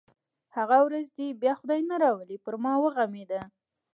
[0.57, 3.41] هغه ورځ بیا دې یې خدای نه راولي پر ما وغمېده.